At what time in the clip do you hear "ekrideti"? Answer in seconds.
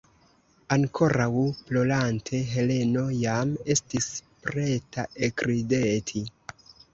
5.29-6.25